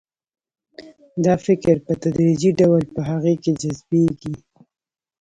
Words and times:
دا 1.25 1.33
فکر 1.45 1.75
په 1.85 1.93
تدریجي 2.01 2.51
ډول 2.61 2.81
په 2.93 3.01
هغه 3.09 3.33
کې 3.43 3.51
جذبیږي 3.61 4.33